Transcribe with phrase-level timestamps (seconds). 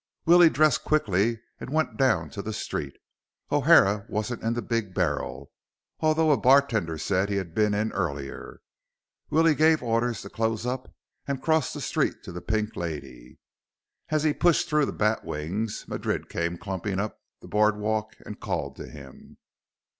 [0.25, 2.97] Willie dressed quickly and went down to the street.
[3.51, 5.51] O'Hara wasn't in the Big Barrel,
[5.99, 8.61] although a bartender said he had been in earlier.
[9.29, 10.91] Willie gave orders to close up
[11.27, 13.37] and crossed the street to the Pink Lady.
[14.09, 18.87] As he pushed through the batwings, Madrid came clumping up the boardwalk and called to
[18.87, 19.37] him.